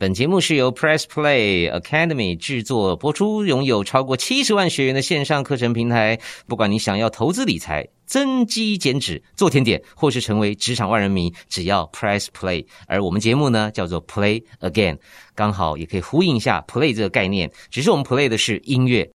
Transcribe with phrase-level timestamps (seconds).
[0.00, 6.20] 本节目是由 Press Play Academy 制作播出，拥有超过七十万学员的线上课程平台。
[6.46, 12.64] 不管你想要投资理财、增肌减脂、做甜点，或是成为职场万人迷，只要 Press Play。
[12.86, 14.98] 而我们节目呢，叫做 Play Again，
[15.34, 17.50] 刚好也可以呼应一下 Play 这个概念。
[17.68, 19.10] 只是我们 Play 的是音乐。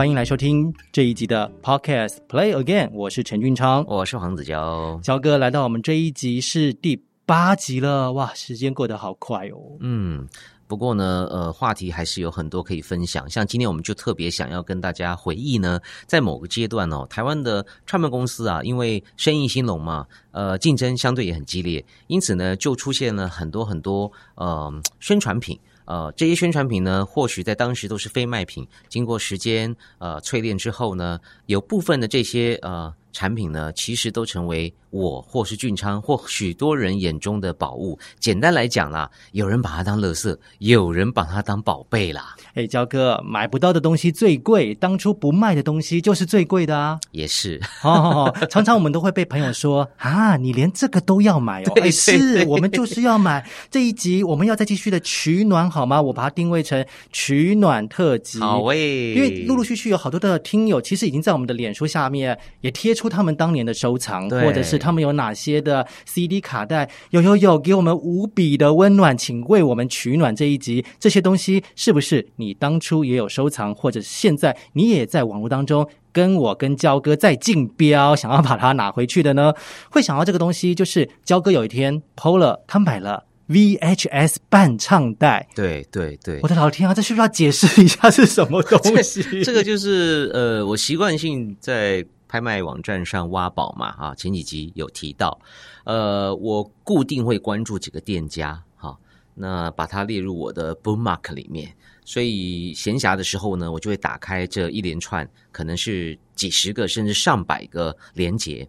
[0.00, 4.98] 欢迎来收听这一集的 Podcast Play Again，我是陈俊昌，我是黄子佼。
[5.02, 9.76] 焦哥来到我们这一集是第八集了，哇，时间过得好快哦。
[9.80, 10.26] 嗯，
[10.66, 13.28] 不过呢，呃，话题还是有很多可以分享。
[13.28, 25.60] 像今天我们就特别想要跟大家回忆呢，在某个阶段哦，台湾的创办公司啊，因为生意兴隆嘛，呃，竞争相对也很激烈，因此呢，就出现了很多很多呃宣传品。
[25.90, 32.94] 呃，这些宣传品呢，或许在当时都是非卖品，经过时间呃淬炼之后呢，有部分的这些呃。
[33.12, 37.98] 产品呢，其实都成为我或是俊昌或许多人眼中的宝物。
[38.18, 42.34] 简单来讲啦，有人把它当乐色，有人把它当宝贝啦。
[42.54, 46.98] 哎，焦哥，买不到的东西最贵，当初不卖的东西就是最贵的啊。
[47.12, 51.72] 也是，哦，常常我们都会被朋友说啊，你连这个都要买哦。
[51.76, 53.48] 对，是我们就是要买。
[53.70, 56.00] 这一集我们要再继续的取暖好吗？
[56.02, 58.40] 我把它定位成取暖特辑。
[58.40, 70.84] 好诶，因为陆陆续续有好多的听友，其实已经在我们的脸书下面也贴出他们当年的收藏，或者是他们有哪些的 CD 卡带，有有有，给我们无比的温暖，请为我们取暖这一集。
[70.98, 79.54] 这些东西是不是你当初也有收藏，或者现在你也在网络当中跟我跟焦哥在竞标，想要把它拿回去的呢？
[79.90, 85.48] 会想到这个东西，就是焦哥有一天剖了，他买了 VHS 伴唱带。
[85.54, 89.42] 对对对，我的老天啊，这需不需要解释一下是什么东西？
[89.42, 92.04] 这个就是呃，我习惯性在。
[92.30, 95.36] 拍卖网站上挖宝嘛，哈，前几集有提到，
[95.82, 98.96] 呃，我固定会关注几个店家，哈，
[99.34, 108.64] 那把它列入我的 bookmark 里面，所以闲暇的时候呢，我就会打开这一连串，可能是几十个甚至上百个连接，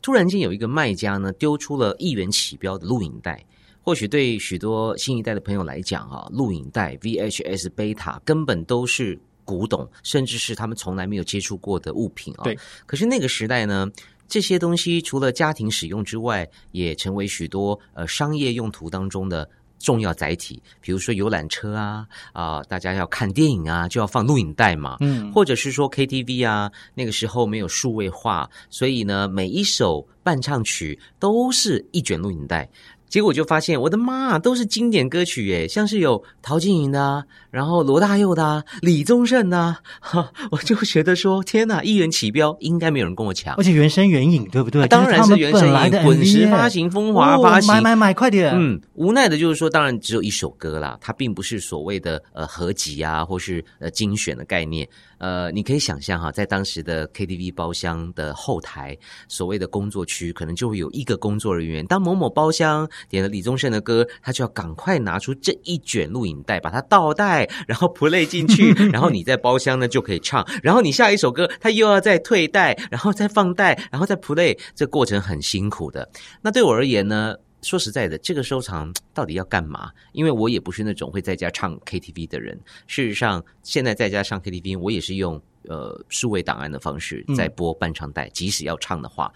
[0.00, 3.44] 突然间有一个卖家呢丢出了一元起标的录影带，
[3.82, 9.18] 或许对许多新一代的朋友来讲，啊，录影带 VHS、贝塔根本都是。
[9.50, 12.44] 古董，甚至是他们从来没有接触过的物品啊。
[12.44, 12.56] 对，
[12.86, 13.86] 可是那个时代呢，
[14.28, 20.62] 这些东西除了家庭使用之外，也成为许多呃商业用途当中的重要载体。
[20.80, 24.96] 比如说游览车啊，啊，大家要看电影啊，就要放录影带嘛。
[25.00, 32.70] 嗯，或者是说 KTV 啊，那个时候没有数位化，所以呢，每一首伴唱曲都是一卷录影带。
[33.10, 44.86] 结果就发现，我的妈，都是经典歌曲耶，像是有陶晶莹的，然后罗大佑的，李宗盛的，哈， 我就觉得说，天哪，一元起标，应该没有人跟我抢，而且原声原影，对不对？
[44.86, 48.52] 当然是原声原影，滚石发行，风华发行，买买买，快点！
[48.54, 54.88] 嗯，无奈的就是说，当然只有一首歌啦，它并不是所谓的呃合集啊，或是呃精选的概念。
[55.20, 58.98] 呃，你可以想象哈，在当时的 KTV 包厢的后台，
[59.28, 62.88] 所谓的工作区，可能就会有一个工作人员，当某某包厢。
[63.08, 70.46] 点了李宗盛的歌，他就要赶快拿出这一卷录影带，把它倒带，然后 play 进去， 然后你在包厢呢就可以唱。
[70.62, 76.08] 然后你下一首歌，他又要再退带，然后再放带，然后再 play，这过程很辛苦的。
[76.40, 79.90] 那对我而言呢，说实在的，这个收藏到底要干嘛？
[80.12, 82.58] 因为我也不是那种会在家唱 KTV 的人。
[82.86, 89.32] 事实上，现在在家唱 KTV，我也是用呃数位档案的方式在播伴唱带，即使要唱的话，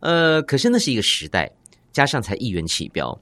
[0.00, 1.50] 呃，可是那是一个时代。
[1.92, 3.14] 加上才一元起标，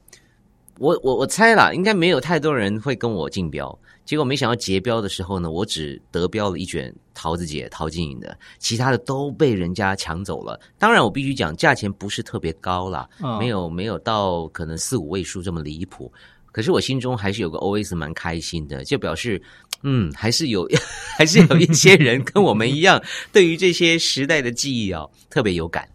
[0.81, 3.77] 我我我猜啦，应该没有太多人会跟我竞标。
[4.03, 10.59] 结果没想到结标的时候呢，我只得标了一卷桃子姐陶晶莹的，其他的都被人家抢走了。
[10.79, 13.07] 当然，我必须讲价钱不是特别高啦，
[13.39, 16.11] 没有没有到可能四五位数这么离谱。
[16.51, 19.39] 可是我心中还是有个 O S 蛮开心的，就表示
[19.83, 20.67] 嗯，还是有
[21.15, 22.99] 还是有一些人跟我们一样，
[23.31, 25.87] 对于这些时代的记忆啊，特别有感。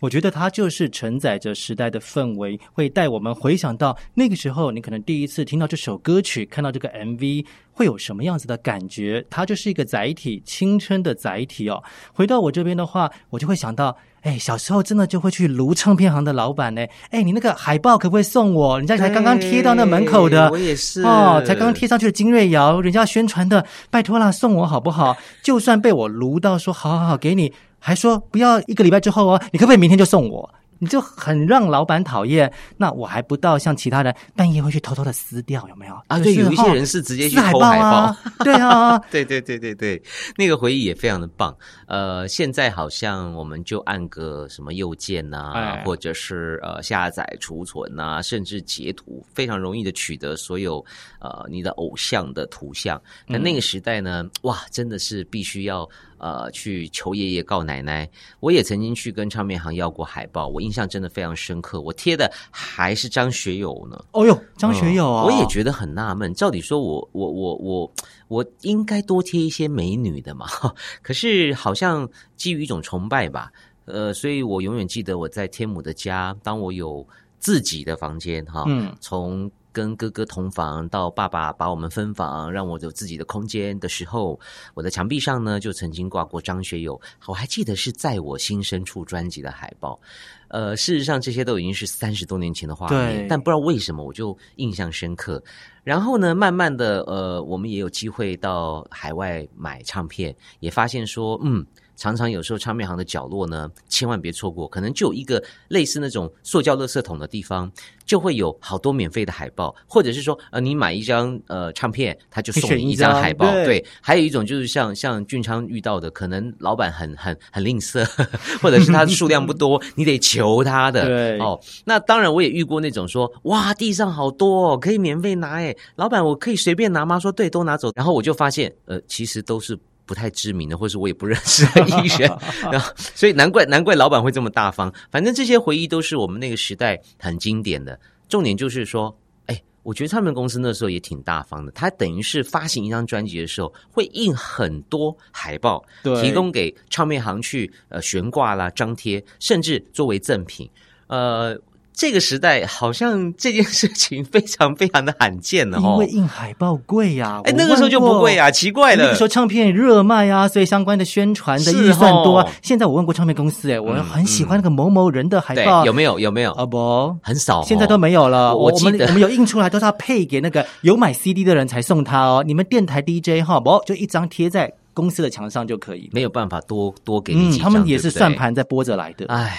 [0.00, 9.24] 我觉得它就是承载着时代的氛围，会带我们回想到那个时候，你可能第一次听到这首歌曲，看到这个 MV，会有什么样子的感觉？
[9.28, 11.82] 它就是一个载体，青春的载体哦。
[12.12, 18.78] 回到我这边的话，我就会想到，哎，小时候真的就会去卢唱片行的老板呢，哎，你那个海报可不可以送我？
[18.78, 25.16] 人家才刚刚贴到那门口的，我也是哦，才刚刚贴上去的金瑞瑶，人家宣传的，拜托啦，送我好不好？
[25.42, 27.52] 就算被我卢到说，好好好，给你。
[27.86, 30.50] 还说不要一个礼拜之后哦，你可不可以明天就送我？
[30.78, 32.52] 你就很让老板讨厌。
[32.76, 36.18] 那我还不到像其他人半夜会去偷偷的撕掉，有没有啊？
[36.18, 40.02] 对，有一些人是直接去偷海报， 对啊，对对对对对，
[40.36, 41.56] 那个回忆也非常的棒。
[41.86, 50.84] 呃，现在好像我们就按个什么右键呐，或者是呃下载、储存呐，甚至截图，非常容易的取得所有
[51.20, 53.00] 呃你的偶像的图像。
[53.26, 55.88] 那那个时代呢，哇，真的是必须要。
[56.16, 58.08] 呃，去求爷爷告奶奶。
[58.40, 61.80] 我也曾经去跟唱片行要过海报，我印象真的非常深刻。
[61.80, 64.02] 我贴的还是张学友呢。
[64.12, 65.24] 哦呦，张学友啊！
[65.24, 66.32] 我也觉得很纳闷。
[66.34, 67.92] 照理说，我我我我
[68.28, 70.46] 我应该多贴一些美女的嘛。
[71.02, 73.52] 可是好像基于一种崇拜吧，
[73.84, 77.06] 呃，所以我永远记得我在天母的家，当我有
[77.38, 79.50] 自己的房间哈，嗯，从。
[79.74, 84.38] 跟哥哥同房，到爸爸把我们分房，让我有自己的空间的时候，
[84.72, 90.00] 我的墙壁上呢就曾经挂过张学友，我还记得是在我心深处专辑的海报。
[90.48, 95.42] 呃，事实上这些都已经是三十多年前的画面，但不知道为什么我就印象深刻。
[95.82, 101.66] 然后呢，慢慢的，呃，我们也有机会到海外买唱片，也发现说，嗯。
[101.96, 107.70] 常常有时候唱片行的角落呢，千万别错过，可能就有一个类似那种塑胶垃圾桶的地方，
[108.04, 113.50] 就会有好多免费的海报，或者是说，呃，你买一张呃唱片，他就送你一张海报。
[113.64, 118.04] 对，还有一种就是像像俊昌遇到的，可能老板很很很吝啬，
[118.60, 121.06] 或者是他的数量不多， 你得求他的。
[121.06, 127.18] 对，哦，那当然我也遇过那种说，哇，地上好多，哦，可以免费拿，哎，老板我可以随便拿吗？
[127.18, 127.90] 说对，都拿走。
[127.94, 129.78] 然后我就发现，呃，其实都是。
[130.06, 132.30] 不太知名的， 或是我也不认识的艺人，
[132.70, 134.92] 然后所以难怪难怪老板会这么大方。
[135.10, 137.98] 反正这些回忆都是我们那个时代很经典的。
[138.28, 139.16] 重点就是说，
[139.46, 145.84] 哎，我觉得唱片公司那时候也挺大方的，他等于是发行一张专辑的时候会印很多海报，
[146.22, 150.68] 提供给唱片行去呃悬挂啦、张贴，甚至作为赠品，
[151.06, 151.58] 呃。
[151.96, 157.40] 这个时代好像这件事情非常非常的罕见呢，因为印海报贵呀。
[157.44, 159.04] 哎，那个时候就不贵啊，奇怪了。
[159.04, 162.44] 那个时候唱片热卖啊，所以相关的宣传的预算多。
[162.62, 166.18] 现在我问过唱片公司，哎，我很喜欢那个某某人的海报，有没有？
[166.18, 166.50] 有没有？
[166.52, 168.56] 啊不，很少，现在都没有了。
[168.56, 172.42] 我们我们有印出来，都是要配给那个有买 CD 的人才送他哦。
[172.44, 177.70] 你们电台 DJ 哈，不就一张贴在公司的墙上就可以，没有办法多多给你几张。
[177.70, 179.56] 他们也是算盘在拨着来的，哎。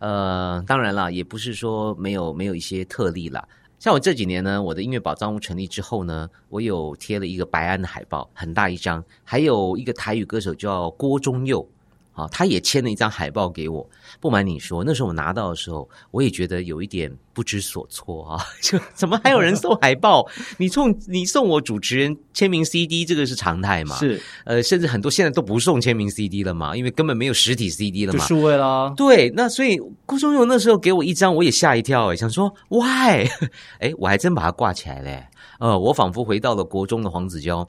[0.00, 3.48] 呃，当然了，也不是说没有没有一些特例了。
[3.78, 11.66] 像我这几年呢，我的音乐宝藏屋成立之后呢，我有贴了一个白安的海报，很大一张，还有一个台语歌手叫郭忠佑。
[12.12, 13.88] 啊，他也签了一张海报给我。
[14.20, 18.44] 不瞒你说，那时候我拿到的时候，我也觉得有一点不知所措啊。
[18.60, 20.26] 就怎么还有人送海报？
[20.58, 23.96] 你送你送我主持人签名 CD，这个是常态嘛？
[23.96, 24.20] 是。
[24.44, 28.24] 呃，甚至很多现在都不送签名 CD 了嘛，因为根本没有实体 CD 了嘛。
[28.26, 28.92] 数位啦。
[28.96, 33.28] 对，那所以顾中勇那时候给我一张，我也吓一跳，哎，想说 Why？
[33.80, 35.26] 哎，我还真把它挂起来嘞。
[35.58, 37.68] 呃，我仿佛回到了国中的黄子佼，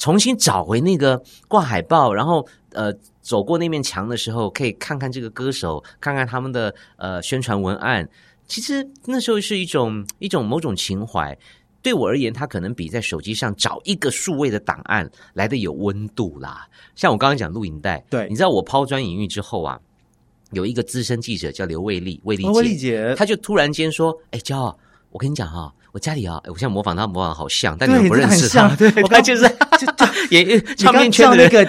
[0.00, 2.92] 重新找回那个挂海报，然后呃。
[3.22, 8.08] 走过那面墙的时候，可以看看这个歌手，看看他们的呃宣传文案。
[8.46, 11.36] 其实那时候是一种一种某种情怀。
[11.82, 16.66] 对我而言，它可能比在手机上找一个数位的档案来的有温度啦。
[16.96, 19.78] 像我刚刚讲录影带，对，你知道我抛砖引玉之后啊，
[20.52, 24.76] 有一个资深记者叫刘卫丽，卫丽姐，他就突然间说：“哎，骄傲，
[25.10, 28.68] 我跟你讲哈。”我家里啊，我现在模仿他，模仿好像，但你们不认识他。
[28.76, 29.42] 对，他就是
[30.30, 31.64] 也 唱片圈的那个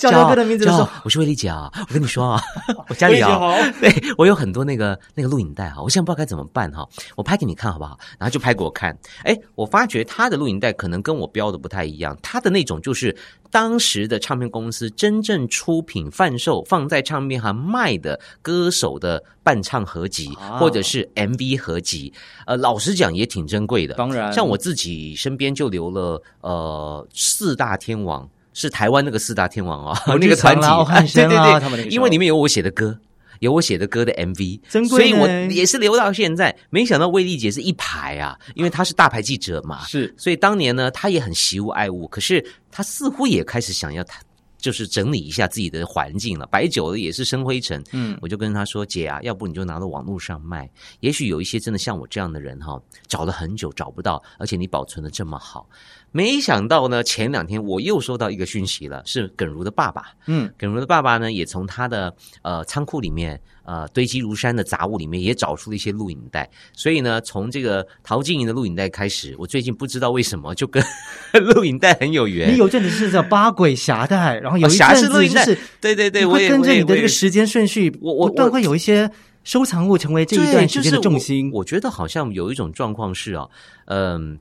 [0.00, 1.70] 叫哥哥的名字的时候，我是魏丽姐啊。
[1.88, 2.42] 我跟你说啊，
[2.88, 6.86] 我家里啊， 对我有很多那个那个录影带哈，我现在不知道该怎么办哈。
[7.16, 7.98] 我拍给你看好不好？
[8.18, 8.96] 然后就拍给我看。
[9.24, 13.14] 哎，我发觉他的录影带可能跟我标的不太一样，他的那种就是
[13.50, 22.12] 当时的唱片公司真正出品贩售放在唱片行卖的歌手的伴唱合集，或者是 MV 合集。
[22.46, 23.30] 呃，老实讲也。
[23.30, 28.28] 挺珍贵的，当然，像我自己身边就留了呃四大天王，
[28.60, 32.98] 是台湾那个四大天王哦， 那个团体，对对对，他们，因为里面有我写的歌，
[33.38, 36.54] 有我写的歌的 MV，珍，所以我也是留到现在。
[36.68, 44.20] 没想到魏丽姐是一排啊，因为她是大牌记者嘛，是，所以当年呢，她也很习物爱物，可是她似乎也开始想要她。
[44.60, 47.82] 就是整理一下自己的环境了，摆久了也是生灰尘。
[47.92, 50.68] 嗯，我就跟她说：“姐啊，要不你就拿到网络上卖。
[51.00, 55.66] 也许有一些真的像我这样的人哈，找了很久找不到，而且你保存的这么好。
[56.12, 60.06] 没想到呢，前两天我又收到一个讯息了，是耿如的爸爸。
[60.26, 70.82] 嗯，耿如的爸爸呢，也从他的呃仓库里面。”呃，堆积如山的杂物里面也找出了一些录影带，所以呢，从这个陶晶莹的录影带开始，我最近不知道为什么就跟
[71.54, 72.52] 录影带很有缘。
[72.52, 79.08] 你有阵子是叫八鬼侠带，然后有一阵子是，对对对，会跟着你的这个时间顺序，我我都会有一些
[79.44, 81.48] 收藏物成为这一段时间的重心。
[81.52, 83.48] 我觉得好像有一种状况是哦，
[83.84, 84.36] 嗯，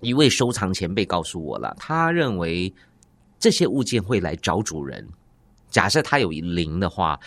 [0.00, 2.72] 一位收藏前辈告诉我了，他认为
[3.38, 5.06] 这些物件会来找主人。
[5.70, 7.18] 假设他有灵的话，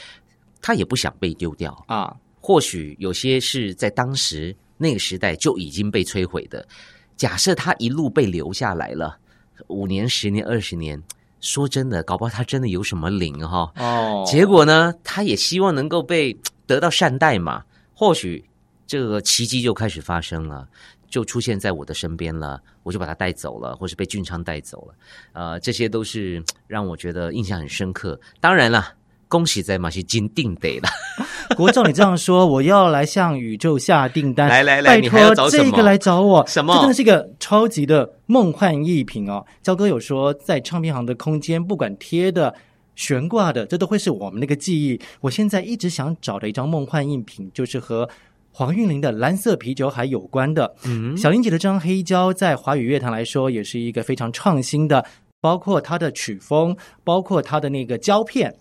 [0.61, 2.15] 他也不想被丢掉啊。
[2.39, 6.67] 或许有些是在当时那个时代就已经被摧毁的。
[7.15, 9.19] 假设他一路被留下来了，
[9.67, 11.01] 五年、十年、二十年，
[11.39, 13.71] 说真的，搞不好他真的有什么灵哈。
[13.77, 14.23] 哦。
[14.25, 16.35] 结果呢，他也希望能够被
[16.65, 17.63] 得到善待嘛。
[17.93, 18.43] 或许
[18.87, 20.67] 这个奇迹就开始发生了，
[21.11, 24.95] 就出现在我的身边了，我就把他带走了，或是被俊昌带走了。
[25.33, 28.19] 呃，这些都是让我觉得印象很深刻。
[28.39, 28.93] 当然了。
[29.31, 30.89] 恭喜在马戏金定得了，
[31.55, 34.49] 国照你这样说，我要来向宇宙下订单。
[34.49, 36.73] 来来来，拜托这个来找我，什么？
[36.73, 39.45] 这真的是一个超级的梦幻逸品哦。
[39.63, 42.53] 焦哥有说，在唱片行的空间，不管贴的、
[42.97, 44.99] 悬挂的，这都会是我们那个记忆。
[45.21, 48.09] 我现在一直想找的一张梦幻印品，就是和
[48.51, 50.75] 黄韵玲的蓝色啤酒海有关的。
[50.85, 55.05] 嗯，小林姐的这张黑胶，在华语乐坛来说，也是一个非常创新的，
[55.39, 58.55] 包括它的曲风，包括它的那个胶片。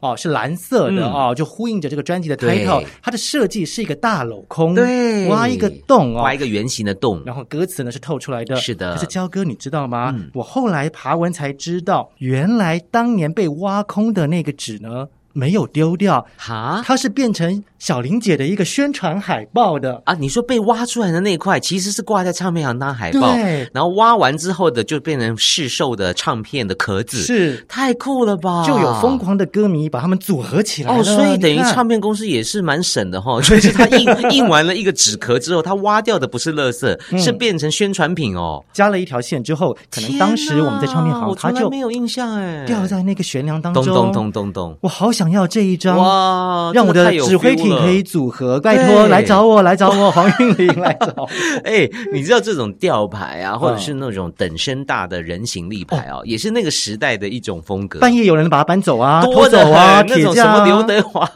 [0.00, 2.84] 哦，是蓝色的哦，就呼应着这个专辑的 title。
[3.00, 8.54] 它的设计是一个大镂空，对，挖一个洞哦，挖一个圆形的洞，然后歌词呢是透出来的。
[8.56, 10.14] 是的，可是焦哥，你知道吗？
[10.34, 15.08] 我后来爬文才知道，原来当年被挖空的那个纸呢。
[15.36, 20.00] 没有丢掉哈，它是变成小玲姐的一个宣传海报的。
[20.06, 20.14] 啊！
[20.14, 27.62] 你说被挖出来的那块其实是挂在唱片行当海报，对，然后挖完之后的就变成市售的唱片的壳子，是。
[27.68, 28.64] 太酷了吧？
[28.66, 45.25] 就有疯狂的歌迷把它们组合起来哦，所以等于唱片公司也是蛮省的哈， 就是他印印完了一个纸壳之后，他挖掉的不是垃圾，是变成宣传品哦，加了一条线之后，可能当时我们在唱片行，他就没有印象哎，掉在那个悬梁当中，咚咚咚咚咚，我好想。
[45.26, 51.28] 想要这一张哇，让我的指挥艇可以组合，拜托来找我，来找我， 黄韵玲来找。
[51.64, 57.98] 哎，你知道这种吊牌啊，或者是那种等身大的人形立牌啊，也是那个时代的一种风格。
[57.98, 61.28] 半夜有人把它搬走啊，拖走 啊，那种什么刘德华，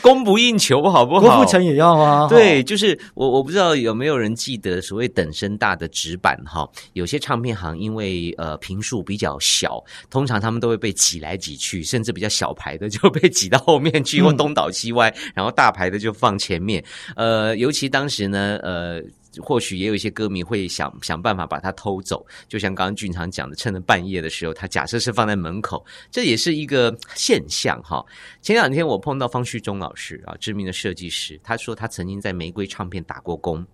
[0.00, 1.20] 供不应求，好不好？
[1.20, 2.28] 郭富城也要啊。
[2.28, 6.68] 对，就是我，我不知道有没有人记得所谓等身大的纸板哈？
[6.92, 13.23] 有些唱片行因为呃平数比较小，通常他们都会被挤来挤去，甚至比较小牌的就被。
[13.30, 16.84] 挤到后面去，或东倒西歪，然后大牌的就放前面。
[17.16, 19.02] 呃，尤其当时呢，呃，
[19.40, 22.24] 或许也有一些歌迷会想想办法把它偷走。
[22.48, 28.04] 就像刚刚俊常讲的，趁着半夜的时候，他假设是放在门口，这也是一个现象哈。
[28.42, 33.64] 前两天我碰到方旭中老师啊，知名的设计师，他说他曾经在玫瑰唱片打过工。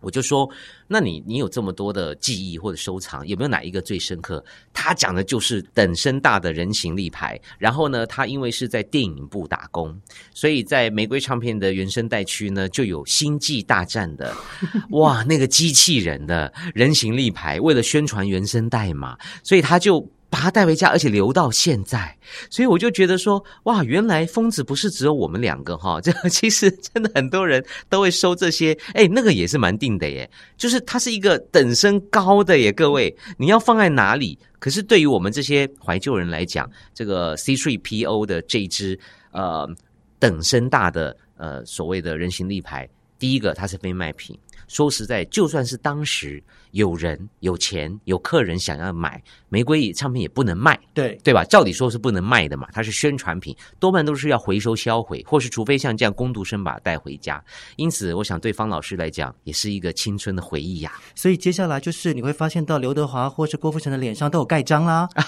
[0.00, 0.48] 我就说，
[0.86, 4.44] 那你你有这么多的记忆或者收藏，有没有哪一个最深刻？
[4.72, 7.40] 他讲的就是等身大的人形立牌。
[7.58, 10.00] 然后呢，他因为是在电影部打工，
[10.32, 14.34] 所以在玫瑰唱片的原声带区呢，就有《星际大战 》的
[14.90, 20.08] 哇，那个机器人的人形立牌，为了宣传原声带嘛，所以他就。
[20.30, 22.16] 把它带回家，而且留到现在，
[22.50, 34.38] 所以我就觉得说，哇，原来疯子不是只有我们两个哈，这 其实真的很多人都会收这些，哎，那个也是蛮定的耶，就是它是一个等身高的耶，各位，你要放在哪里？
[34.58, 38.98] 可是对于我们这些怀旧人来讲，这个 ctree po 的这支
[39.30, 39.68] 呃
[40.18, 44.38] 等身大的呃所谓的人形立牌，第一个它是非卖品。
[44.66, 51.42] 说实在，就算是当时有人有钱有客人想要买玫瑰唱片，也不能卖，对对吧？
[51.44, 57.42] 照理说是不能卖的嘛，它是宣传品，多半都是要回收销毁，或是除非像这样工读生把它带回家。
[57.76, 60.92] 因此，我想对方老师来讲，也是一个青春的回忆呀。
[61.14, 65.08] 所以接下来就是你会发现到刘德华或是郭富城的脸上都有盖章啦。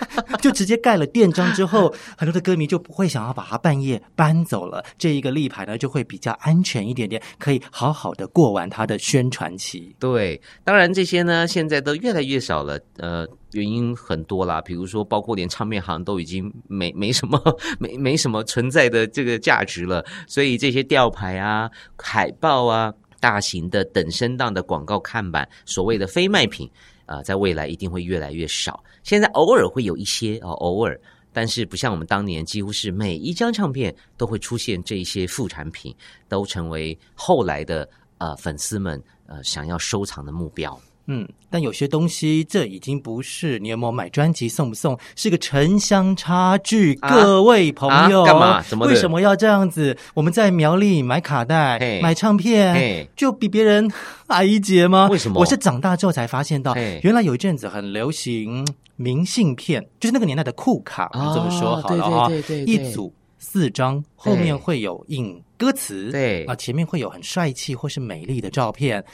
[0.40, 4.84] 就直接盖了店章之后， 很多的歌迷就不会想要把它半夜搬走了。
[4.98, 9.94] 这一个立牌呢，就会比较安全一点点，可以好好的过完它的宣传期。
[9.98, 12.78] 对，当然这些呢，现在都越来越少了。
[12.98, 17.40] 呃，原因很多啦，比如说，包括连唱片行都已经没没什么
[17.78, 20.04] 没没什么存在的这个价值了。
[20.26, 26.70] 所以这些吊牌啊、海报啊、大型的等身档的广告看板，所谓的非卖品。
[27.12, 28.82] 啊，在未来一定会越来越少。
[29.02, 30.98] 现在偶尔会有一些啊，偶尔，
[31.30, 35.94] 但是不像我们当年，几乎是每一张唱片都会出现这一些副产品，
[36.26, 40.80] 都成为后来的呃粉丝们呃想要收藏的目标。
[41.06, 46.94] 嗯，但有些东西，这已经不是你有没有买专辑送不送，是个城乡差距。
[46.94, 48.62] 各位朋友，干嘛？
[48.62, 48.86] 怎么？
[48.86, 49.96] 为什么要这样子？
[50.14, 53.90] 我们在苗栗买卡带、买唱片，就比别人
[54.28, 55.08] 矮一截吗？
[55.10, 55.40] 为什么？
[55.40, 58.66] 我是长大之后才发现到，原来有一阵子很流行
[58.96, 62.30] 明信片，就是那个年代的酷卡，这么说好了啊，
[62.66, 63.12] 一组。
[63.44, 69.04] 四张，后面会有印歌词，对啊，前面会有很帅气或是美丽的照片。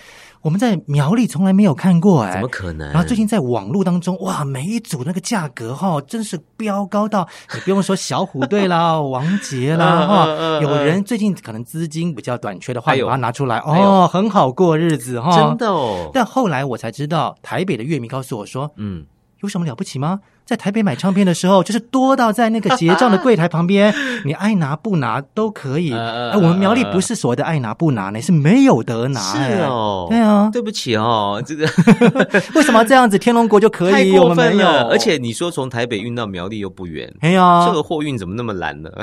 [0.40, 2.88] 我们在苗栗从来没有看过，哎，怎么可能？
[2.92, 10.26] 然后最近在网络当中，哇，每一组那个价格哈，真是飙高到 你不用说小虎队啦、王杰啦 哈，
[10.62, 16.10] 有人最近可能资金比较短缺的话，把它拿出来哦，很好过日子哈，真的哦。
[16.14, 19.06] 但后来我才知道，台北的乐迷告诉我说，嗯。
[19.40, 20.18] 有什么了不起吗？
[20.48, 25.92] 在台北买唱片的时候，就是多到在那个结账的柜台旁边，你爱拿不拿都可以。
[25.92, 29.20] 哎，我们苗栗不是所谓的爱拿不拿呢，是没有得拿。
[29.20, 31.68] 是哦，对啊，对不起哦，这个
[32.56, 33.18] 为什么这样子？
[33.18, 34.66] 天龙国就可以，我们没有。
[34.88, 38.90] 而且你说从台北运到苗栗又不远，哎呀，这个货运怎么那么难呢？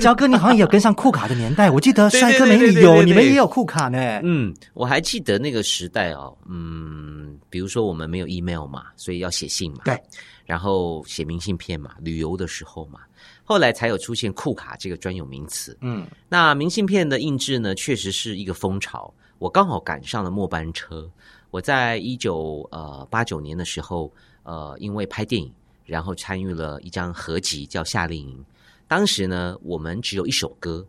[0.00, 4.20] 焦哥，你好像也有跟上酷卡的年代，我记得帅哥美女有，你们也有酷卡呢。
[4.24, 9.96] 嗯，我还记得那个时代哦，嗯，比如说我们没有 email 嘛，所以要写信嘛，对，
[10.46, 13.00] 然后写明信片嘛，旅游的时候嘛，
[13.44, 15.76] 后来才有出现库卡这个专有名词。
[15.80, 21.10] 嗯，那明信片的印制呢，确实是一个风潮，我刚好赶上了末班车。
[21.50, 24.12] 我在一九呃八九年的时候，
[24.44, 25.52] 呃，因为拍电影，
[25.84, 28.38] 然后参与了一张合集，叫《夏令营》。
[28.86, 30.86] 当时呢，我们只有一首歌，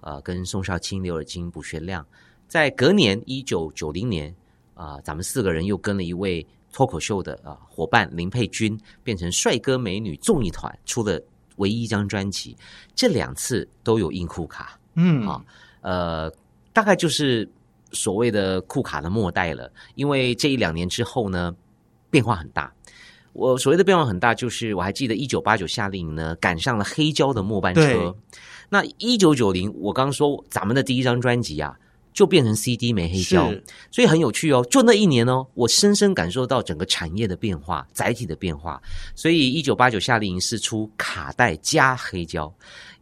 [0.00, 2.04] 呃，跟宋少卿、刘尔金、卜学亮，
[2.46, 4.34] 在隔年一九九零年，
[4.74, 6.46] 啊，咱们四个人又跟了一位
[6.78, 11.20] 脱口秀的啊伙伴林佩君，变成帅哥美女综艺团，出了
[11.56, 12.56] 唯一一张专辑。
[12.94, 15.44] 这两次都有印库卡，嗯，啊，
[15.80, 16.32] 呃，
[16.72, 17.50] 大概就是
[17.90, 19.68] 所谓的库卡的末代了。
[19.96, 21.52] 因为这一两年之后呢，
[22.10, 22.72] 变化很大。
[23.32, 28.14] 我所谓的变化很大，就是我还记得一九八九夏令营呢，赶上了黑胶的末班车。
[28.68, 31.76] 那一九九零，我刚刚说咱们的第一张专辑啊，
[32.18, 33.48] 就变成 CD 没黑胶，
[33.92, 34.66] 所以很有趣哦。
[34.68, 38.82] 就那一年哦，我深深感受到整个产业的变化、载体的变化。
[39.14, 42.52] 所以一九八九夏令营是出卡带加黑胶，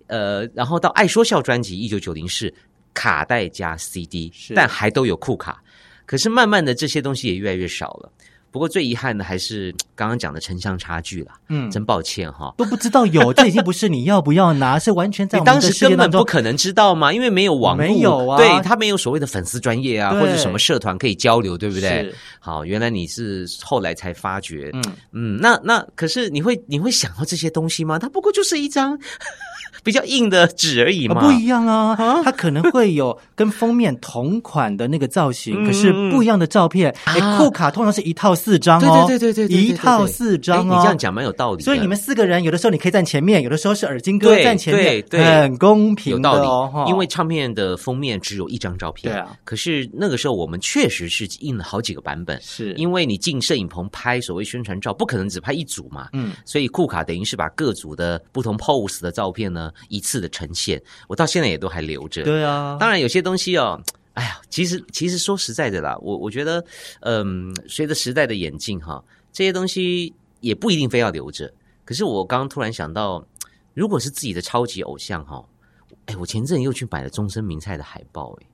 [0.08, 2.52] 呃，然后到爱说笑专辑一九九零是
[2.92, 5.62] 卡带加 CD，但还都有酷卡。
[6.04, 8.12] 可是慢慢的这些东西也越来越少了。
[8.56, 22.10] 不过最遗憾的还是 刚刚讲的城乡差距了，嗯，真抱歉哈，都不知道有， 这已经不是你要不要拿，是完全在当时根本不可能知道嘛，因为没有网络，没有啊，对他没有所谓的粉丝专业啊，或者什么社团可以交流，对不对？
[22.40, 24.82] 好，原来你是后来才发觉，嗯。
[25.12, 27.98] 嗯，那那可是你会你会想到这些东西吗？
[27.98, 28.98] 它不过就是一张。
[29.84, 36.94] 比较硬的纸而已嘛，不一样啊，它可能会有跟封面同款的那个造型， 可是不一样的照片。
[37.04, 40.74] 哎，酷卡通常是一套四张哦，对对对对对，一套四张哦。
[40.76, 41.62] 你这样讲蛮有道理。
[41.62, 45.04] 所以你们四个人，有的时候你可以站前面，有的时候是耳金哥站前面，
[45.42, 46.36] 很公平，有道
[46.82, 46.90] 理。
[46.90, 49.36] 因为唱片的封面只有一张照片，对啊。
[49.44, 56.32] 可是那个时候我们确实是印了好几个版本，是因为你进摄影棚拍所谓宣传照，不可能只拍一组嘛，嗯。
[56.44, 60.46] 所以酷卡等于是把各组的不同 pose 的照片呢，一次的呈。
[60.54, 62.22] 现我到现在也都还留着。
[62.22, 63.78] 对啊，当然有些东西哦，
[64.14, 66.64] 哎呀，其实其实说实在的啦，我我觉得，
[67.00, 71.52] 嗯，随着时代的演进哈，这些东西也不一定非要留着。
[71.84, 73.26] 可是我刚刚突然想到，
[73.74, 75.44] 如果是自己的超级偶像哈，
[76.06, 78.46] 哎，我前阵又去买了终身名菜的海报，哎，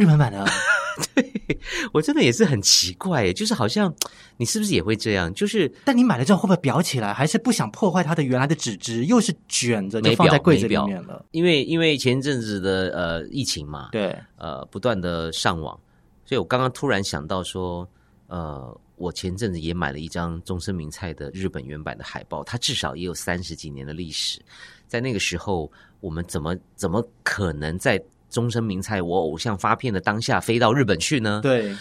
[0.00, 0.42] 日本版的。
[1.14, 1.58] 对，
[1.92, 3.94] 我真的也是很奇怪，就是好像
[4.38, 5.32] 你是不是也会这样？
[5.34, 7.12] 就是，但你买了之后会不会裱起来？
[7.12, 9.04] 还是不想破坏它的原来的纸质？
[9.04, 11.24] 又是卷着就放在柜子里面了？
[11.32, 15.78] 因为因为前一阵子的呃疫情嘛，对，呃不断的上网，
[16.24, 17.86] 所以我刚刚突然想到说，
[18.26, 24.40] 呃，我前阵子也买了一张中森名菜的日本原版的海报，它至少也有三十几年的历史。
[24.86, 28.02] 在那个时候，我们怎么怎么可能在？
[28.30, 31.40] 终身名菜，我偶像发片的当下飞到日本去呢？
[31.42, 31.74] 对，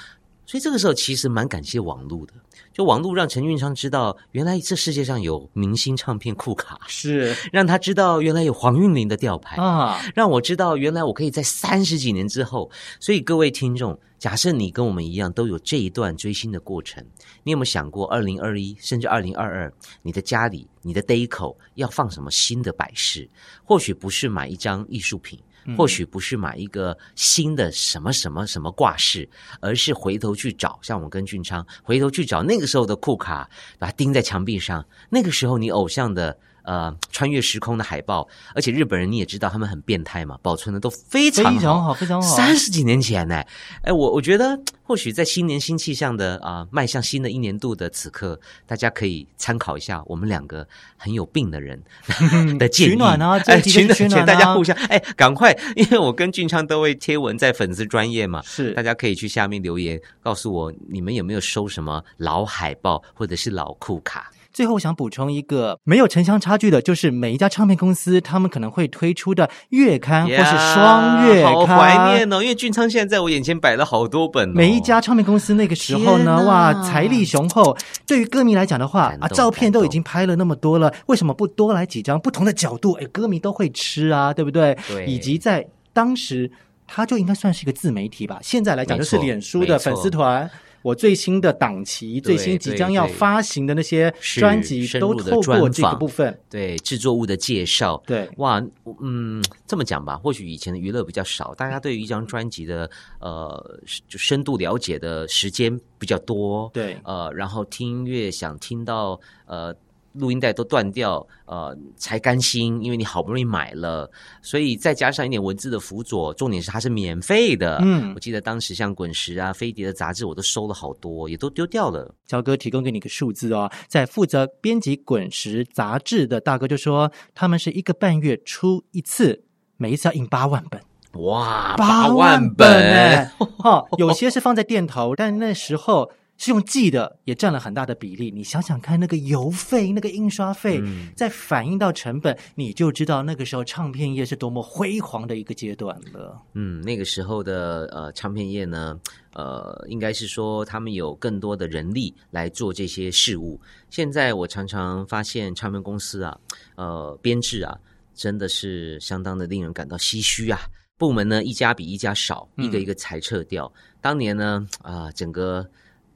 [0.46, 2.34] 所以这个时候其实蛮感谢网络的，
[2.74, 12.70] 就网络让陈俊昌知道，原来这世界上有明星唱片库卡，是 让他知道原来有黄韵玲的吊牌啊， 让我知道原来我可以在三十几年之后。
[13.00, 17.06] 所以各位听众，假设你跟我们一样都有这一段追星的过程，
[17.44, 23.30] 你有没有想过，二零二一甚至二零二二，你的家里、你的 day 口要放什么新的摆饰？
[23.64, 25.40] 或许不是买一张艺术品。
[25.76, 29.28] 或许不是买一个新的什么什么什么挂饰，
[29.60, 34.86] 而是回头去找，像我跟俊昌回头去找那个时候的库卡，把它钉在墙壁上。
[35.10, 36.38] 那个时候你偶像的。
[36.70, 42.36] 呃，穿越时空的海报，而且日本人你也知道，他们很变态嘛，保存的都非常非常好，非常好。
[42.36, 43.44] 三十几年前呢，
[43.82, 51.82] 哎，我我觉得或许在新年新气象的啊，迈向新的一年度的此刻，大家可以参考一下我们两个很有病的人
[52.60, 52.92] 的建议。
[52.92, 64.32] 取暖啊，哎，取暖，取暖，大家互相哎，赶快，因为我跟俊昌都会贴文在粉丝专业嘛，是，大家可以去下面留言，告诉我你们有没有收什么老海报或者是老酷卡。
[64.52, 72.42] 最后我想补充一个没有城乡差距的，就是每一家唱片公司他们可能会推出的月刊或是双月刊，好怀念哦！
[72.42, 77.78] 因为俊昌现在在我眼前摆了好多本，每一家唱片公司那个时候呢，哇，财力雄厚。
[78.06, 82.94] 对于歌迷来讲的话啊，照片都已经拍了那么多了，为什么不多来几张不同的角度？
[82.94, 84.78] 哎，歌迷都会吃啊，对不对？
[84.88, 86.52] 对，以及在当时。
[86.92, 88.40] 它就应该算是一个自媒体吧。
[88.42, 90.50] 现在来讲，就是脸书的粉丝团，
[90.82, 98.02] 我最新的档期、最新即将要发行的那些专辑，都透过这个部分，对制作物的介绍。
[98.06, 98.64] 对，哇，
[99.02, 102.90] 嗯，这么讲吧，或许以前的娱乐比较少，大家对于一张专辑的
[103.20, 106.70] 呃，就深度了解的时间比较多。
[106.74, 109.76] 对，呃，然后听音乐想听到呃。
[110.14, 114.10] 录音带都断掉，呃，才甘心，因为你好不容易买了，
[114.42, 117.80] 所以再加上一点文字的辅佐，重点是它是免费的。
[117.84, 122.14] 嗯，我记得当时像滚石啊、飞碟的杂志，我都收了好多，也都丢掉了。
[122.26, 129.44] 焦哥提供给你个数字哦，在负责编辑滚石杂志的大哥就说，他们是一个半月出一次，
[129.78, 130.82] 每一次要印八万本。
[131.24, 133.28] 哇，八万本！
[133.58, 136.12] 哈，有些是放在店头，但那时候。
[136.40, 138.32] 是用寄的，也占了很大的比例。
[138.32, 140.82] 你想想看，那个邮费、那个印刷费，
[141.14, 146.42] 再反映到成本，你就知道那个时候唱片业是多么辉煌的一个阶段了。
[146.54, 148.98] 嗯，那个时候的呃唱片业呢，
[149.34, 153.60] 呃，应该是说他们有更多的人力来做这些事务。
[153.90, 156.40] 现在我常常发现唱片公司啊，
[156.76, 157.78] 呃，编制啊，
[158.16, 160.62] 真的是相当的令人感到唏嘘啊。
[160.98, 163.70] 部门呢，一家比一家少，一个一个裁撤掉。
[164.00, 165.70] 当年呢，啊，整个。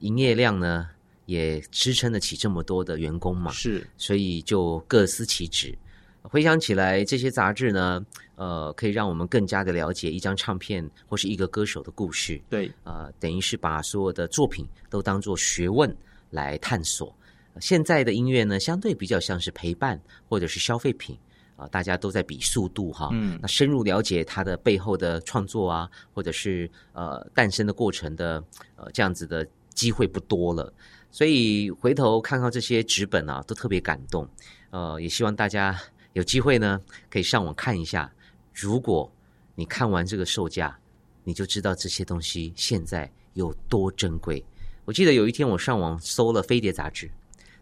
[0.04, 0.86] 营业量呢，
[1.24, 3.50] 也支撑得起这么多的员工嘛？
[3.52, 5.76] 是，所以就各司其职。
[6.22, 8.04] 回想起来，这些杂志呢，
[8.36, 12.38] 呃，可以让我们更加的了解一张唱片或是一个歌手的故事。
[12.50, 15.94] 对，呃，等于是把所有的作品都当做学问
[16.30, 17.14] 来探索。
[17.58, 21.16] 现在的音乐呢，相对比较像是陪伴或者是消费品
[21.56, 23.08] 啊，大家都在比速度哈。
[23.12, 28.42] 嗯，那深入了解它的背后的创作啊，或者是呃诞生的过程的
[28.76, 29.46] 呃这样子的。
[29.74, 30.72] 机会不多了，
[31.10, 34.26] 所以回头看到这些纸本啊，都特别感动。
[34.70, 35.78] 呃，也希望大家
[36.14, 38.10] 有机会呢，可以上网看一下。
[38.52, 39.12] 如果
[39.54, 40.76] 你看完这个售价，
[41.22, 44.44] 你就知道这些东西现在有多珍贵。
[44.84, 47.10] 我记得有一天我上网搜了飞碟杂志，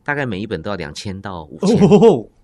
[0.02, 1.78] 大概每一本都要两千到五千。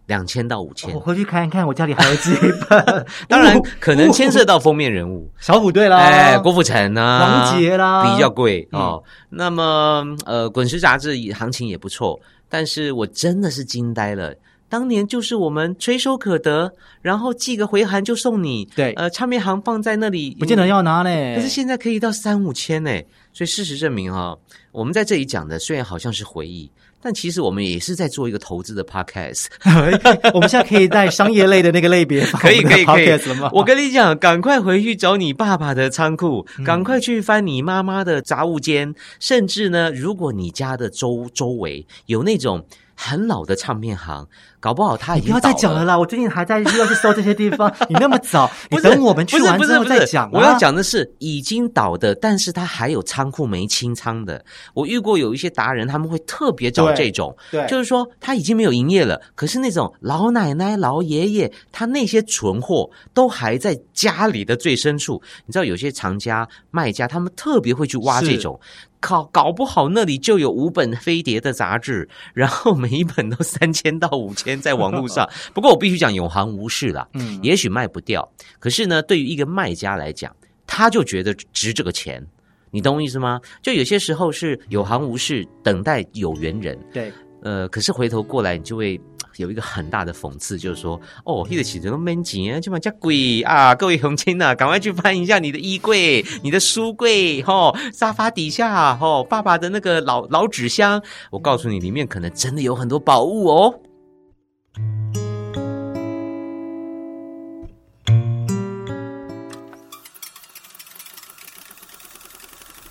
[0.09, 2.35] 两千到五千，我回去看一看，我家里还有几
[2.69, 3.07] 本。
[3.29, 9.03] 当然， 可能牵涉到封面人物， 小虎队啦，哎，郭富城啊，王杰啦，比较贵哦。
[9.29, 12.19] 那么，呃，滚石杂志行情也不错，
[12.49, 14.35] 但是我真的是惊呆了。
[14.71, 18.67] 当年就是我们垂手可得，然后寄个回函就送你。
[18.75, 21.35] 对，呃，唱片行放在那里，不见得要拿嘞。
[21.37, 22.91] 可是现在可以到三五千呢，
[23.35, 24.37] 所以事实证明哈，
[24.73, 26.71] 我们在这里讲的虽然好像是回忆。
[27.01, 29.47] 但其实我们也是在做一个投资的 podcast，
[30.35, 33.09] 我们现在可以在商业类的那个类别可以可以可以。
[33.53, 42.65] 我跟你讲，赶快回去找你爸爸的仓库，赶快去翻你妈妈的杂物间，甚至呢，如果你家的周周围有那种。
[43.01, 44.27] 很老的唱片行，
[44.61, 45.99] 搞不好他已经不要再讲了啦！
[45.99, 47.73] 我最近还在又去搜这些地方。
[47.89, 50.29] 你那么早，你等我们去完之后再讲。
[50.33, 54.45] 我要讲的是已经倒的，但是他还有仓库没清仓的。
[54.75, 65.23] 我遇过有一些达人，他们会特别找这种，对，就是说他已经没有营业了，可是那种老奶奶、老爷爷，他那些存货都还在家里的最深处。
[65.47, 68.59] 你知道，有些藏家、卖家，他们特别会去挖这种。
[69.01, 75.29] 靠，搞不好那里就有五本飞碟的杂志，然后每一本都三千到五千，在网络上。
[75.53, 78.31] 不过我必须讲有行无市啦，嗯，也许卖不掉，
[78.61, 80.33] 可是呢，对于一个卖家来讲，
[80.67, 82.25] 他就觉得值这个钱，
[82.71, 83.41] 你懂我意思吗？
[83.61, 86.79] 就有些时候是有行无市，等待有缘人。
[86.93, 89.01] 对，呃，可是回头过来，你就会。
[89.37, 93.73] 有一个很大的讽刺，就是说，哦，一个起这个门钱，就把家贵啊！
[93.73, 103.81] 各位红亲呐，赶快去翻一下你的衣柜、你的书柜、吼沙发底下、吼爸爸的那个老老纸箱，我告诉你，里面可能真的有很多宝物哦。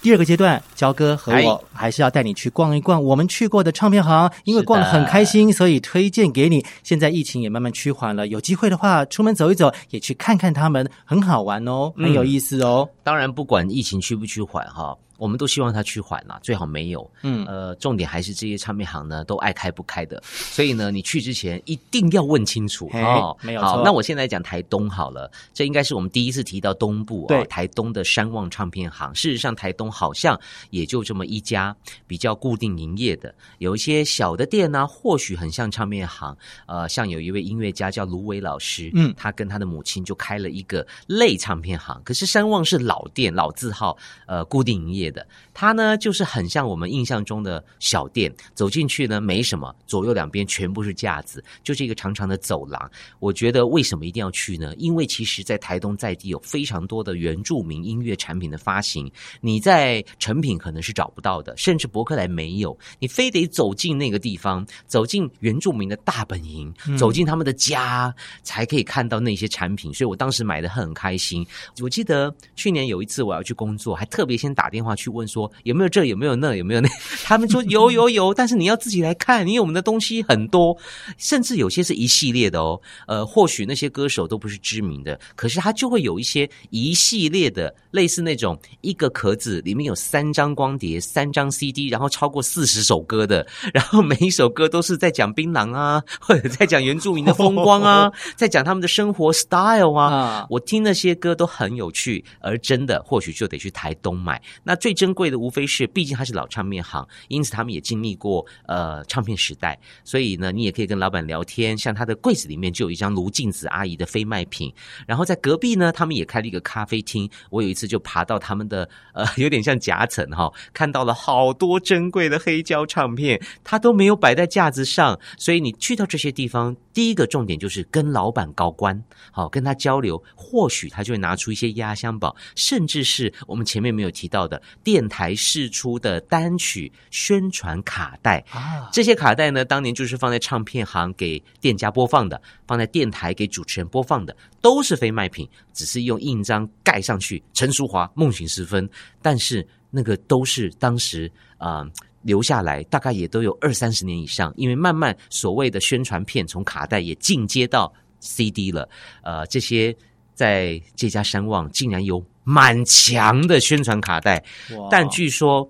[0.01, 6.63] 第二个阶段，焦哥和我还是要带你去逛一逛我们去过的唱片行，因为逛的很开心，所以推荐给你。
[6.83, 12.87] 现在疫情也慢慢趋缓了，有机会的话出门走一走，也去看看他们，很好玩哦，很有意思哦。
[13.03, 14.95] 当然，不管疫情趋不趋缓哈。
[15.17, 17.09] 我们都希望它趋缓啦，最好没有。
[17.23, 23.35] 嗯，呃，重点还是这些唱片行呢都爱开不开的，所以呢，你去之前一定要问清楚哦。
[23.41, 23.81] 没有错。
[23.83, 29.13] 那我现在讲台东好了，这应该是我们第一次提到东部啊，台东的山望唱片行。
[29.13, 31.75] 事实上，台东好像也就这么一家
[32.05, 36.37] 比较固定营业的，有一些小的店呢，或许很像唱片行。
[36.67, 42.01] 呃，像有一位音乐家叫卢伟老师，嗯，他跟他的母亲就开了一个类唱片行。
[42.03, 45.25] 可是山旺是老店、老字号，呃，固定营业的。
[45.53, 52.89] 它呢，就是很像我们印象中的小店，走进去呢没什么，左右两边全部是架子，就是一个长长的走廊。
[53.19, 54.73] 我觉得为什么一定要去呢？
[54.77, 69.93] 因为其实，在台东在地有非常多的原住民音乐产品的发行，你在成品可能是找不到的，甚至博客来没有，你非得走进那个地方，走进原住民的大本营，走进他们的家，才可以看到那些产品。
[69.93, 71.45] 所以我当时买的很开心。
[71.81, 76.89] 我记得去年有一次我要去工作，还特别先打电话去问说有没有这有没有那有没有那，
[77.23, 80.75] 他们说有有有，但是你要自己来看，因为我们的东西很多，
[81.17, 82.81] 甚至有些是一系列的哦。
[83.05, 100.45] 呃，或许那些歌手都不是知名的，可是他就会有一些一系列的，类似那种一个壳子里面有三张光碟、三张 CD，然后超过四十首歌的， 然后每一首歌都是在讲槟榔啊， 或者在讲原住民的风光啊，在讲他们的生活 style 啊。
[100.49, 104.41] 我听那些歌都很有趣，而真的或许就得去台东买。
[104.63, 114.73] 那最最珍贵的无非是，毕竟它是老唱片行，因此他们也经历过呃唱片时代，所以呢，你也可以跟老板聊天，像他的柜子里面就有一张卢静子阿姨的非卖品，
[115.05, 117.29] 然后在隔壁呢，他们也开了一个咖啡厅。
[117.49, 125.19] 我有一次就爬到他们的呃，有点像夹层哈，看到了好多珍贵的黑胶唱片，他都没有摆在架子上。
[125.37, 138.89] 所以你去到这些地方，第一个重点就是跟老板高官好跟他交流，或许他就会拿出一些压箱宝，甚至是我们前面没有提到的电台试出的单曲宣传卡带啊。
[138.91, 147.43] 这些卡带呢，当年就是放在唱片行给店家播放的，放在电台给主持人播放的，都是非卖品，只是用印章盖上去。
[147.53, 148.89] 陈淑华梦醒时分，
[149.21, 151.85] 但是那个都是当时啊。
[152.23, 158.89] 留下来大概也都有二三十年以上，因为慢慢所谓的宣传片从卡带也进阶到 CD 了。
[159.21, 159.95] 呃，这些
[160.33, 164.41] 在这家山望竟然有满墙的宣传卡带，
[164.89, 165.69] 但据说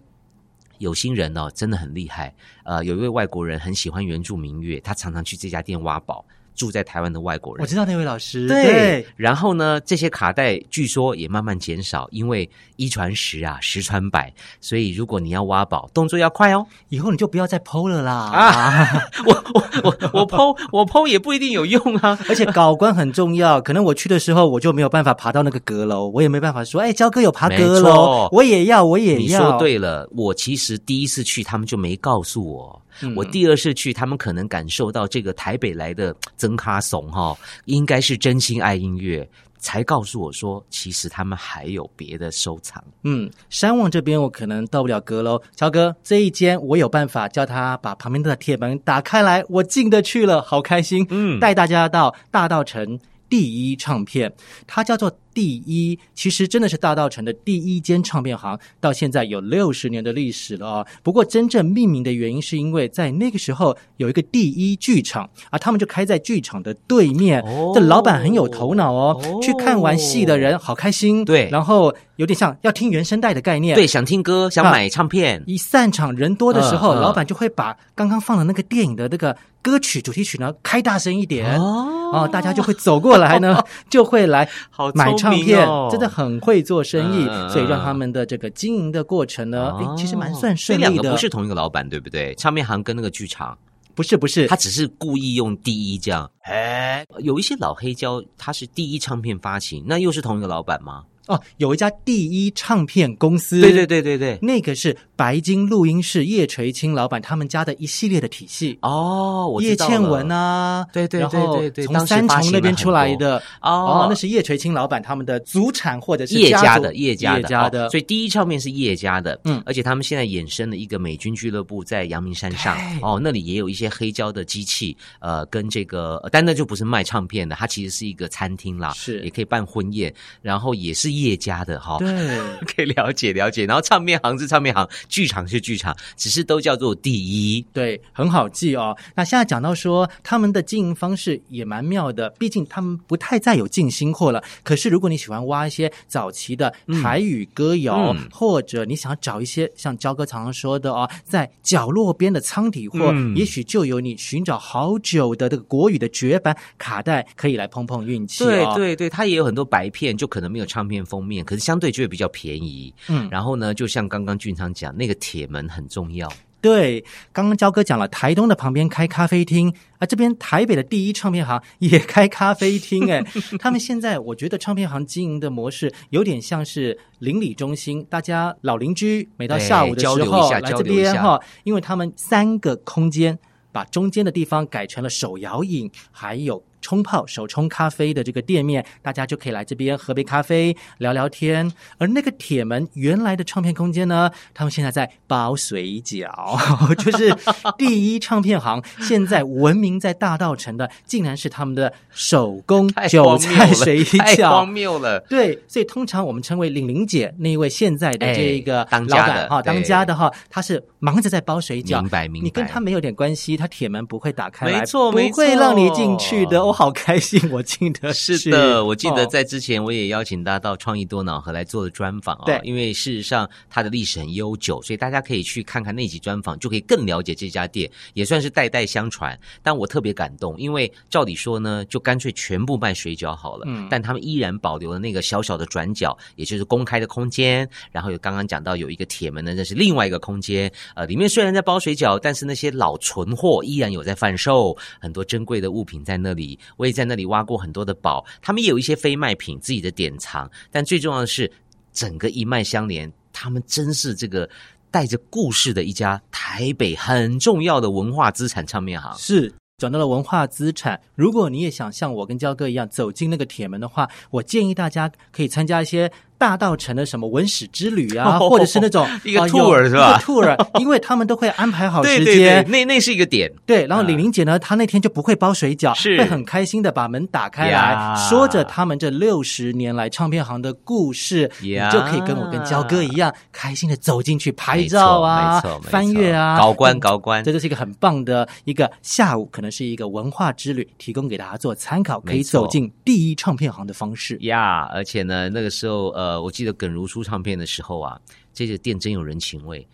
[0.78, 2.32] 有心人哦真的很厉害。
[2.63, 6.24] 呃，有一位外国人很喜欢原住民乐，他常常去这家店挖宝。
[6.58, 8.48] 住在台湾的外国人，我知道那位老师。
[8.48, 16.65] 对，然后呢，这些卡带据说也慢慢减少，因为一传十啊，十传百，所以如果你要挖宝，动作要快哦。
[16.89, 18.12] 以后你就不要再剖了啦！
[18.13, 18.88] 啊，
[19.26, 23.62] 我我我我剖我剖也不一定有用啊， 而且搞官很重要。
[23.62, 29.20] 可能我去的时候，我就没有办法爬到那个阁楼，我也没办法说，哎，焦哥有爬阁楼，我也要，我也要。
[29.20, 32.82] 你说对了，我其实第一次去，他们就没告诉我。
[33.15, 36.15] 我第二次去，他们可能感受到这个台北来的
[36.48, 42.82] 曾卡怂哈，应该是真心爱音乐，才告诉我说，其实他们还有别的收藏。
[43.04, 51.06] 嗯，山望这边我可能到不了阁楼，乔哥这一间我有办法叫他把旁边的铁门打开来，我进得去了，好开心。
[51.10, 54.34] 嗯，带大家到大道城第一唱片，
[54.66, 55.12] 它叫做。
[55.38, 60.88] 第一，其实真的是大道城的第一间唱片行，到现在有六十年的历史了啊。
[61.04, 67.45] 不过，真正命名的原因是因为在那个时候有一个第一剧场啊，他们就开在剧场的对面。
[67.76, 71.23] 这老板很有头脑哦，去看完戏的人好开心。
[71.23, 73.76] 对，然后有点像要听原声带的概念。
[73.76, 75.43] 对，想听歌，想买唱片。
[75.45, 84.50] 一散场人多的时候，老板就会把刚刚放的那个电影的那个歌曲主题曲呢开大声一点哦，大家就会走过来呢， 就会来
[84.95, 85.27] 买唱。
[85.32, 90.90] 唱片真的很会做生意，所以让他们的这个经营的过程呢，哎，其实蛮算顺利的。
[90.90, 92.34] 两个不是同一个老板，对不对？
[92.36, 93.58] 唱片行跟那个剧场
[93.96, 96.30] 不是不是，他只是故意用第一这样。
[96.42, 101.04] 哎，有一些老黑胶，它是第一唱片发行，那又是同一个老板吗？
[101.28, 108.80] 哦，有一家第一唱片公司，对对对对对，那个是白金录音室叶垂青老板他们家的一系列的体系。
[108.82, 113.42] 哦，叶倩文啊，对对对对，从三重那边出来的。
[113.62, 117.38] 哦，那是叶垂青老板他们的祖产或者是叶家的叶家
[117.70, 129.20] 的，所以第一唱片是叶家的，嗯，而且他们现在衍生了一个美军俱乐部在阳明山上，哦，那里也有一些黑胶的机器，呃，跟这个，但那就不是卖唱片的，它其实是一个餐厅啦，是。
[129.24, 131.17] 也可以办婚宴，然后也是。
[131.22, 133.66] 叶家的哈，对， 可以了解了解。
[133.66, 138.96] 然后唱片行是唱片行，剧场是剧场，只是都叫做第一，对，很好记哦。
[139.16, 144.44] 那现在讲到说，他们的经营方式也蛮妙的，毕竟他们不太再有进新货了。
[144.64, 158.44] 可是如果你喜欢挖一些早期的台语歌谣，或者你想找一些像焦哥常常说的哦，在角落边的仓底货，也许就有你寻找好久的这个国语的绝版卡带，可以来碰碰运气。
[158.44, 161.06] 对对对，它也有很多白片，就可能没有唱片。
[161.08, 162.93] 封面，可是相对就会比较便宜。
[163.08, 166.32] 嗯然后呢，就像刚刚俊昌讲，那个铁门很重要。
[166.60, 173.24] 对，刚刚焦哥讲了，台东的旁边开咖啡厅啊，这边台北的第一唱片行 也开咖啡厅，哎，
[173.60, 183.38] 他们现在我觉得唱片行经营的模式有点像是邻里中心，大家老邻居每到下午的时候来这边哈，因为他们三个空间
[183.72, 186.62] 把中间的地方改成了手摇饮，还有。
[186.82, 191.72] 冲泡手冲咖啡的这个店面，大家就可以来这边喝杯咖啡、聊聊天。
[191.98, 196.30] 而那个铁门原来的唱片空间呢，他们现在在包水饺，
[197.04, 197.36] 就是
[197.78, 204.68] 第一唱片行现在闻名在大道城的，竟然是他们的手工韭菜水饺太荒。
[204.68, 205.20] 谬了。
[205.22, 216.67] 对，所以通常我们称为玲玲姐那一位现在的这一个哎当老家的板哈，对当家的哈，他是忙着在包水饺，明白明白你跟他没有点关系，他铁门不会打开来，没错不会让你进去的。
[216.68, 229.38] 我好开心，我记得 是的，我记得哦在之前我也邀请大家到创意多脑河来做的专访啊、对因为事实上它的历史很悠久，所以大家可以去看看那集专访，就可以更了解这家店，也算是代代相传。
[229.64, 237.68] 但我特别感动，因为照理说呢，就干脆全部卖水饺好了，嗯但他们依然保留了那个小小的转角，也就是公开的空间。
[237.94, 246.57] 然后有刚刚讲到有一个铁门呢，那是另外一个空间，呃，里面虽然在包水饺，但是那些老存货依然有在贩售，很多珍贵的物品在那里。
[246.76, 251.52] 我也在那里挖过很多的宝，他们也有一些非卖品自己的典藏，但最重要的是
[251.91, 254.50] 整个一脉相连，他们真是这个
[254.91, 259.17] 带着故事的一家台北很重要的文化资产唱片行。
[259.17, 270.17] 是讲到了文化资产，如果你也想像我跟焦哥一样走进那个铁门的话，我建议大家可以参加一些大道城的什么文史之旅啊，哦或者是那种一个 tour 是吧？
[270.17, 272.69] 一个 tour， 因为他们都会安排好时对对对间，。
[272.69, 273.52] 那那是一个点。
[273.65, 276.17] 对，然后李玲玲姐呢，她那天就不会包水饺，是。
[276.17, 287.41] 会很开心的把门打开来，说着他们这六十年来唱片行的故事，你就可以跟我跟焦哥一样，开心的走进去拍照啊翻阅啊，高官嗯高官。
[287.43, 294.38] 这就是一个很棒的一个下午，可能是一个文化之旅，提供给大家做参考，可以走进第一唱片行的方式。
[294.41, 298.20] 呀而且呢，那个时候，呃，我记得耿如出唱片的时候啊，
[298.54, 299.88] 这个店真有人情味。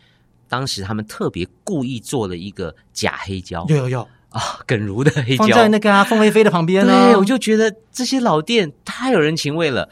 [0.47, 3.65] 当时他们特别故意做了一个假黑胶。
[3.69, 3.89] 有有。
[3.89, 9.87] 有，啊，耿如的黑胶，放在那个啊凤飞飞的旁边呢对，，我就觉得这些老店太有人情味了。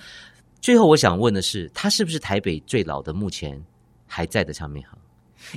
[0.60, 3.64] 最后，我想问的是，他是不是台北最老的目前
[4.08, 4.98] 还在的唱片行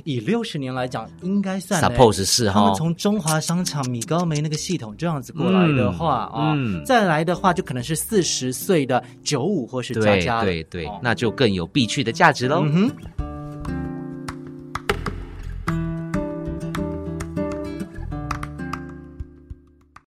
[0.03, 12.63] 以六十年来讲，应该算欸？Suppose 是哈他们，从中华商场米高梅那个系统这样子过来的话啊、嗯嗯再来的话就可能是四十岁的九五或是佳对佳了对对哦，那就更有必去的价值喽。
[12.65, 13.24] 嗯哼。